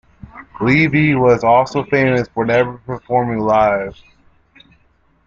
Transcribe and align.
Leevi 0.59 1.15
was 1.15 1.43
also 1.43 1.83
famous 1.83 2.27
for 2.29 2.43
never 2.43 2.79
performing 2.87 3.37
live. 3.37 3.95